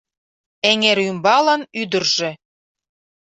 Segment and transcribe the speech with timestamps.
[0.69, 2.29] Эҥерӱмбалын ӱдыржӧ